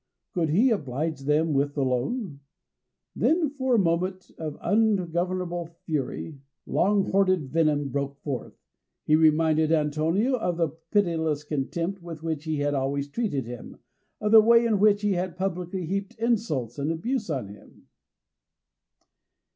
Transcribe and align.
Could 0.33 0.49
he 0.49 0.71
oblige 0.71 1.19
them 1.25 1.53
with 1.53 1.75
the 1.75 1.85
loan? 1.85 2.39
Then 3.15 3.51
for 3.51 3.75
a 3.75 3.77
moment 3.77 4.31
of 4.39 4.57
ungovernable 4.59 5.67
fury 5.85 6.31
Shylock's 6.67 6.73
long 6.73 7.11
hoarded 7.11 7.49
venom 7.51 7.89
broke 7.89 8.17
forth. 8.23 8.57
He 9.05 9.15
reminded 9.15 9.71
Antonio 9.71 10.37
of 10.37 10.57
the 10.57 10.69
pitiless 10.89 11.43
contempt 11.43 12.01
with 12.01 12.23
which 12.23 12.45
he 12.45 12.55
had 12.57 12.73
always 12.73 13.09
treated 13.09 13.45
him, 13.45 13.77
of 14.19 14.31
the 14.31 14.41
way 14.41 14.65
in 14.65 14.79
which 14.79 15.03
he 15.03 15.11
had 15.11 15.37
publicly 15.37 15.85
heaped 15.85 16.17
insults 16.17 16.79
and 16.79 16.91
abuse 16.91 17.29
on 17.29 17.49
him. 17.49 17.85